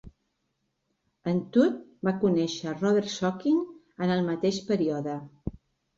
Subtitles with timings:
[1.31, 1.75] En Todd
[2.09, 3.61] va conèixer Robert Sonkin
[4.07, 5.21] en el mateix període.